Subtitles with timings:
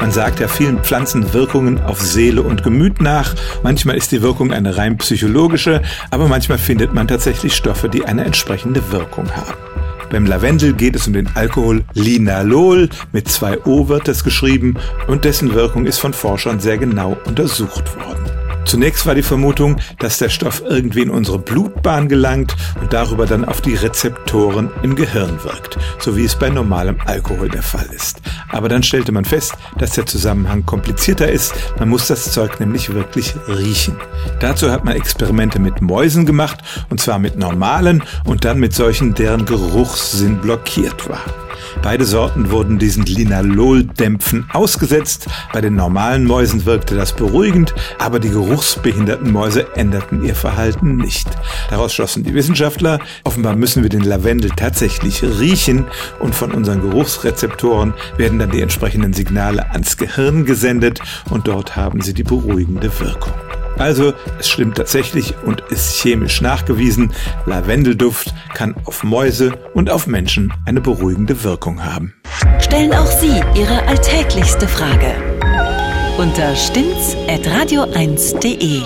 [0.00, 3.34] Man sagt ja vielen Pflanzen Wirkungen auf Seele und Gemüt nach.
[3.62, 8.24] Manchmal ist die Wirkung eine rein psychologische, aber manchmal findet man tatsächlich Stoffe, die eine
[8.24, 9.58] entsprechende Wirkung haben.
[10.10, 14.76] Beim Lavendel geht es um den Alkohol Linalol, mit zwei O wird es geschrieben,
[15.06, 18.27] und dessen Wirkung ist von Forschern sehr genau untersucht worden.
[18.64, 23.44] Zunächst war die Vermutung, dass der Stoff irgendwie in unsere Blutbahn gelangt und darüber dann
[23.44, 28.20] auf die Rezeptoren im Gehirn wirkt, so wie es bei normalem Alkohol der Fall ist.
[28.50, 31.54] Aber dann stellte man fest, dass der Zusammenhang komplizierter ist.
[31.78, 33.96] Man muss das Zeug nämlich wirklich riechen.
[34.40, 36.58] Dazu hat man Experimente mit Mäusen gemacht,
[36.90, 41.22] und zwar mit normalen und dann mit solchen, deren Geruchssinn blockiert war.
[41.82, 45.26] Beide Sorten wurden diesen Linaloldämpfen ausgesetzt.
[45.52, 51.28] Bei den normalen Mäusen wirkte das beruhigend, aber die geruchsbehinderten Mäuse änderten ihr Verhalten nicht.
[51.70, 55.86] Daraus schlossen die Wissenschaftler, offenbar müssen wir den Lavendel tatsächlich riechen
[56.20, 62.00] und von unseren Geruchsrezeptoren werden dann die entsprechenden Signale ans Gehirn gesendet und dort haben
[62.00, 63.47] sie die beruhigende Wirkung.
[63.78, 67.12] Also, es stimmt tatsächlich und ist chemisch nachgewiesen,
[67.46, 72.14] Lavendelduft kann auf Mäuse und auf Menschen eine beruhigende Wirkung haben.
[72.60, 75.14] Stellen auch Sie Ihre alltäglichste Frage
[76.18, 78.82] unter stimmt's@radio1.de.